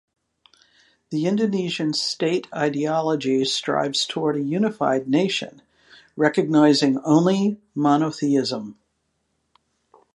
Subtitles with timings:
[1.11, 5.61] The Indonesian state ideology strives toward a unified nation,
[6.15, 8.79] recognizing only monotheism.